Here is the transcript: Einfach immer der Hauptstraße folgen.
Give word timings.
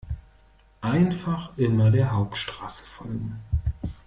Einfach 0.81 1.55
immer 1.59 1.91
der 1.91 2.11
Hauptstraße 2.11 2.83
folgen. 2.85 3.39